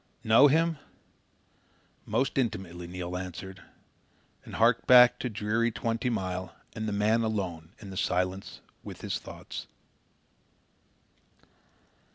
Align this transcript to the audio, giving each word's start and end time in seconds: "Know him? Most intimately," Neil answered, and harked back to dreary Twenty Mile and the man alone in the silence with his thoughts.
"Know 0.23 0.47
him? 0.47 0.79
Most 2.07 2.39
intimately," 2.39 2.87
Neil 2.87 3.15
answered, 3.15 3.61
and 4.43 4.55
harked 4.55 4.87
back 4.87 5.19
to 5.19 5.29
dreary 5.29 5.69
Twenty 5.69 6.09
Mile 6.09 6.55
and 6.75 6.87
the 6.87 6.91
man 6.91 7.21
alone 7.21 7.73
in 7.77 7.91
the 7.91 7.97
silence 7.97 8.61
with 8.83 9.01
his 9.01 9.19
thoughts. 9.19 9.67